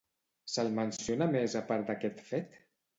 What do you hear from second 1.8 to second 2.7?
d'aquest fet?